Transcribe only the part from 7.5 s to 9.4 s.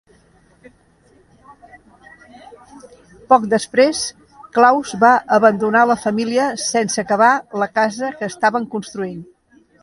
la casa que estaven construint.